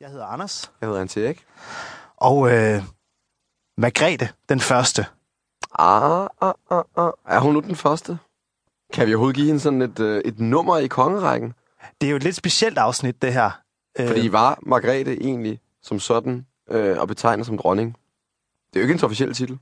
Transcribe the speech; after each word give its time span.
Jeg 0.00 0.10
hedder 0.10 0.26
Anders. 0.26 0.72
Jeg 0.80 0.88
hedder 0.88 1.00
Antje. 1.00 1.34
Og 2.16 2.52
øh, 2.52 2.82
Margrethe, 3.78 4.28
den 4.48 4.60
første. 4.60 5.06
Ah, 5.78 6.28
ah, 6.40 6.54
ah, 6.70 6.84
ah. 6.96 7.12
Er 7.26 7.40
hun 7.40 7.52
nu 7.52 7.60
den 7.60 7.76
første? 7.76 8.18
Kan 8.92 9.06
vi 9.06 9.14
overhovedet 9.14 9.36
give 9.36 9.46
hende 9.46 9.60
sådan 9.60 9.82
et, 9.82 10.00
øh, 10.00 10.22
et 10.24 10.38
nummer 10.38 10.78
i 10.78 10.86
kongerækken? 10.86 11.54
Det 12.00 12.06
er 12.06 12.10
jo 12.10 12.16
et 12.16 12.22
lidt 12.22 12.36
specielt 12.36 12.78
afsnit, 12.78 13.22
det 13.22 13.32
her. 13.32 13.50
Øh, 13.98 14.08
Fordi 14.08 14.32
var 14.32 14.58
Margrethe 14.62 15.22
egentlig 15.22 15.60
som 15.82 16.00
sådan 16.00 16.46
øh, 16.70 16.98
og 16.98 17.08
betegnet 17.08 17.46
som 17.46 17.58
dronning? 17.58 17.96
Det 18.72 18.76
er 18.76 18.80
jo 18.80 18.88
ikke 18.88 18.98
en 18.98 19.04
officiel 19.04 19.34
titel. 19.34 19.58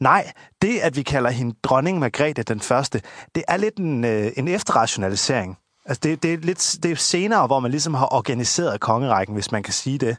Nej, 0.00 0.32
det 0.62 0.78
at 0.80 0.96
vi 0.96 1.02
kalder 1.02 1.30
hende 1.30 1.56
dronning 1.62 1.98
Margrethe 1.98 2.42
den 2.42 2.60
første, 2.60 3.02
det 3.34 3.44
er 3.48 3.56
lidt 3.56 3.76
en, 3.76 4.04
øh, 4.04 4.32
en 4.36 4.48
efterrationalisering. 4.48 5.58
Altså 5.86 6.00
det, 6.02 6.22
det, 6.22 6.34
er 6.34 6.38
lidt, 6.38 6.76
det 6.82 6.90
er 6.90 6.96
senere, 6.96 7.46
hvor 7.46 7.60
man 7.60 7.70
ligesom 7.70 7.94
har 7.94 8.14
organiseret 8.14 8.80
kongerækken, 8.80 9.34
hvis 9.34 9.52
man 9.52 9.62
kan 9.62 9.72
sige 9.72 9.98
det. 9.98 10.16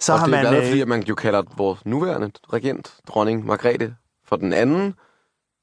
Så 0.00 0.12
og 0.12 0.18
har 0.18 0.26
det 0.26 0.32
er 0.32 0.36
man, 0.36 0.42
blandt 0.42 0.56
andet, 0.56 0.66
øh, 0.66 0.70
fordi 0.70 0.80
at 0.80 0.88
man 0.88 1.02
jo 1.02 1.14
kalder 1.14 1.42
vores 1.56 1.86
nuværende 1.86 2.30
regent, 2.52 2.94
dronning 3.08 3.46
Margrethe, 3.46 3.96
for 4.24 4.36
den 4.36 4.52
anden. 4.52 4.94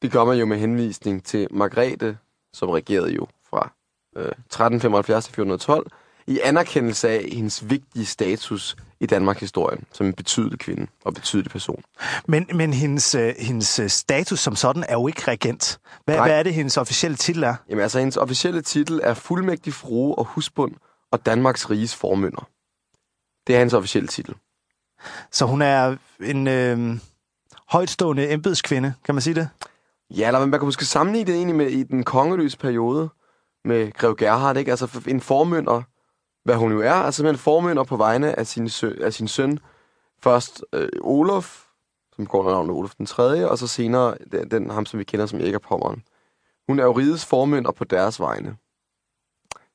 Det 0.02 0.12
gør 0.12 0.26
man 0.26 0.38
jo 0.38 0.46
med 0.46 0.58
henvisning 0.58 1.24
til 1.24 1.48
Margrethe, 1.52 2.18
som 2.54 2.70
regerede 2.70 3.14
jo 3.14 3.28
fra 3.50 3.72
øh, 4.16 4.26
1375 4.26 5.26
til 5.26 5.32
1412, 5.32 5.88
i 6.28 6.40
anerkendelse 6.44 7.10
af 7.10 7.26
hendes 7.32 7.70
vigtige 7.70 8.06
status 8.06 8.76
i 9.04 9.06
Danmarks 9.06 9.40
historie, 9.40 9.78
som 9.92 10.08
en 10.08 10.14
betydelig 10.14 10.60
kvinde 10.60 10.88
og 11.06 11.14
betydelig 11.14 11.52
person. 11.52 11.84
men, 12.28 12.48
men 12.54 12.74
hendes, 12.74 13.16
øh, 13.16 13.34
hendes 13.40 13.80
øh, 13.80 13.90
status 13.90 14.40
som 14.40 14.56
sådan 14.56 14.86
er 14.90 14.94
jo 14.94 15.08
ikke 15.08 15.22
regent. 15.28 15.80
Hvad, 16.06 16.16
Nej. 16.16 16.28
hvad 16.28 16.40
er 16.40 16.44
det, 16.44 16.54
hendes 16.54 16.78
officielle 16.78 17.18
titel 17.18 17.44
er? 17.44 17.56
Jamen 17.70 17.82
altså, 17.82 18.00
hendes 18.00 18.18
officielle 18.18 18.62
titel 18.62 19.00
er 19.04 19.14
fuldmægtig 19.14 19.74
frue 19.74 20.16
og 20.16 20.26
husbund 20.26 20.72
og 21.12 21.26
Danmarks 21.26 21.70
riges 21.70 21.96
formynder. 21.96 22.48
Det 23.48 23.56
er 23.56 23.60
hans 23.60 23.74
officielle 23.74 24.08
titel. 24.08 24.36
Så 25.32 25.46
hun 25.46 25.62
er 25.62 25.96
en 26.20 26.48
øh, 26.48 27.00
højtstående 27.70 28.32
embedskvinde, 28.32 28.94
kan 29.06 29.16
man 29.16 29.22
sige 29.22 29.36
det? 29.36 29.50
Ja, 30.10 30.28
eller 30.28 30.46
man 30.46 30.60
kan 30.60 30.66
måske 30.66 30.86
sammenligne 30.86 31.28
det 31.28 31.36
egentlig 31.36 31.56
med 31.56 31.68
i 31.68 31.84
den 31.84 32.04
kongeløse 32.04 32.58
periode 32.58 33.10
med 33.66 33.92
Grev 33.92 34.16
Gerhard, 34.16 34.58
ikke? 34.58 34.72
Altså 34.72 35.02
en 35.08 35.22
formynder, 35.22 35.82
hvad 36.44 36.56
hun 36.56 36.72
jo 36.72 36.82
er, 36.82 36.92
er 36.92 37.12
simpelthen 37.12 37.44
formynder 37.44 37.84
på 37.84 37.98
vegne 37.98 38.40
af 38.40 38.48
sin, 38.48 38.70
sø, 38.70 38.94
af 39.02 39.14
sin 39.14 39.28
søn. 39.28 39.60
Først 40.24 40.66
øh, 40.74 40.90
Olof, 41.02 41.64
som 42.16 42.26
går 42.26 42.40
under 42.40 42.52
navnet 42.52 42.76
Olof 42.76 42.96
den 42.96 43.06
3., 43.06 43.50
og 43.50 43.58
så 43.58 43.68
senere 43.68 44.18
den, 44.32 44.52
den 44.52 44.70
ham, 44.70 44.86
som 44.86 45.00
vi 45.00 45.04
kender 45.04 45.26
som 45.26 45.40
Erik 45.40 45.62
Pommeren. 45.62 46.04
Hun 46.68 46.80
er 46.80 46.84
jo 46.84 46.92
rigets 46.92 47.26
formynder 47.26 47.72
på 47.72 47.84
deres 47.84 48.20
vegne. 48.20 48.58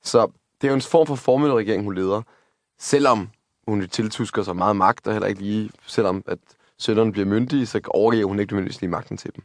Så 0.03 0.31
det 0.61 0.67
er 0.67 0.71
jo 0.71 0.75
en 0.75 0.83
form 0.83 1.07
for 1.07 1.15
formynderregering, 1.15 1.85
hun 1.85 1.95
leder. 1.95 2.23
Selvom 2.79 3.31
hun 3.69 3.89
tiltusker 3.89 4.43
sig 4.43 4.57
meget 4.57 4.77
magt, 4.77 5.07
og 5.07 5.13
heller 5.13 5.29
ikke 5.29 5.43
lige, 5.43 5.71
selvom 5.87 6.23
at 6.27 6.39
sønnerne 6.79 7.13
bliver 7.13 7.27
myndige, 7.27 7.67
så 7.67 7.81
overgiver 7.89 8.27
hun 8.27 8.41
ikke 8.41 8.53
nødvendigvis 8.53 8.81
lige 8.81 8.91
magten 8.91 9.17
til 9.17 9.35
dem. 9.37 9.45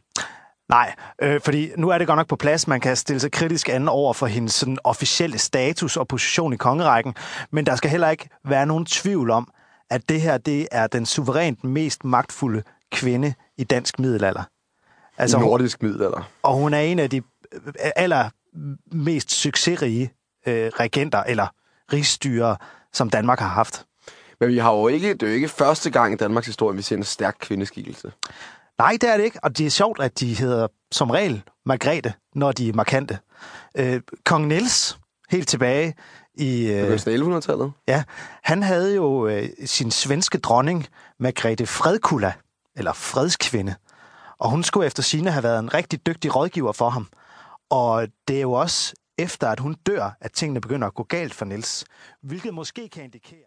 Nej, 0.74 0.94
øh, 1.22 1.40
fordi 1.40 1.70
nu 1.76 1.88
er 1.88 1.98
det 1.98 2.06
godt 2.06 2.16
nok 2.16 2.28
på 2.28 2.36
plads. 2.36 2.68
Man 2.68 2.80
kan 2.80 2.96
stille 2.96 3.20
sig 3.20 3.32
kritisk 3.32 3.68
an 3.68 3.88
over 3.88 4.12
for 4.12 4.26
hendes 4.26 4.52
sådan, 4.52 4.78
officielle 4.84 5.38
status 5.38 5.96
og 5.96 6.08
position 6.08 6.52
i 6.52 6.56
kongerækken, 6.56 7.14
men 7.50 7.66
der 7.66 7.76
skal 7.76 7.90
heller 7.90 8.10
ikke 8.10 8.28
være 8.44 8.66
nogen 8.66 8.86
tvivl 8.86 9.30
om, 9.30 9.48
at 9.90 10.08
det 10.08 10.20
her 10.20 10.38
det 10.38 10.68
er 10.72 10.86
den 10.86 11.06
suverænt 11.06 11.64
mest 11.64 12.04
magtfulde 12.04 12.62
kvinde 12.92 13.34
i 13.58 13.64
dansk 13.64 13.98
middelalder. 13.98 14.42
Altså, 15.18 15.36
I 15.36 15.40
nordisk 15.40 15.82
middelalder. 15.82 16.30
og 16.42 16.54
hun 16.54 16.74
er 16.74 16.80
en 16.80 16.98
af 16.98 17.10
de 17.10 17.22
øh, 17.52 17.60
aller 17.96 18.30
mest 18.92 19.30
succesrige 19.30 20.12
øh, 20.46 20.70
regenter 20.80 21.22
eller 21.22 21.46
rigsstyrer, 21.92 22.56
som 22.92 23.10
Danmark 23.10 23.38
har 23.38 23.48
haft. 23.48 23.84
Men 24.40 24.48
vi 24.48 24.58
har 24.58 24.72
jo 24.72 24.88
ikke, 24.88 25.14
det 25.14 25.22
er 25.22 25.26
jo 25.26 25.34
ikke 25.34 25.48
første 25.48 25.90
gang 25.90 26.12
i 26.14 26.16
Danmarks 26.16 26.46
historie, 26.46 26.76
vi 26.76 26.82
ser 26.82 26.96
en 26.96 27.04
stærk 27.04 27.36
kvindeskikkelse. 27.40 28.12
Nej, 28.78 28.96
det 29.00 29.10
er 29.10 29.16
det 29.16 29.24
ikke, 29.24 29.38
og 29.42 29.58
det 29.58 29.66
er 29.66 29.70
sjovt, 29.70 30.00
at 30.00 30.20
de 30.20 30.34
hedder 30.34 30.66
som 30.92 31.10
regel 31.10 31.42
Margrethe, 31.66 32.12
når 32.34 32.52
de 32.52 32.68
er 32.68 32.72
markante. 32.72 33.18
Øh, 33.76 34.00
Kong 34.24 34.46
Niels, 34.46 34.98
helt 35.30 35.48
tilbage 35.48 35.94
i... 36.34 36.66
Øh, 36.66 36.80
Begyndelsen 36.80 37.34
af 37.34 37.38
1100-tallet. 37.38 37.72
ja, 37.88 38.04
han 38.42 38.62
havde 38.62 38.94
jo 38.94 39.26
øh, 39.26 39.48
sin 39.64 39.90
svenske 39.90 40.38
dronning, 40.38 40.86
Margrethe 41.18 41.66
Fredkulla, 41.66 42.32
eller 42.76 42.92
fredskvinde. 42.92 43.74
Og 44.38 44.50
hun 44.50 44.62
skulle 44.62 44.86
efter 44.86 45.02
sine 45.02 45.30
have 45.30 45.42
været 45.42 45.58
en 45.58 45.74
rigtig 45.74 46.06
dygtig 46.06 46.36
rådgiver 46.36 46.72
for 46.72 46.90
ham. 46.90 47.08
Og 47.70 48.08
det 48.28 48.36
er 48.36 48.40
jo 48.40 48.52
også 48.52 48.94
efter, 49.18 49.48
at 49.48 49.60
hun 49.60 49.74
dør, 49.86 50.16
at 50.20 50.32
tingene 50.32 50.60
begynder 50.60 50.86
at 50.86 50.94
gå 50.94 51.02
galt 51.02 51.34
for 51.34 51.44
Niels. 51.44 51.84
Hvilket 52.22 52.54
måske 52.54 52.88
kan 52.88 53.04
indikere... 53.04 53.38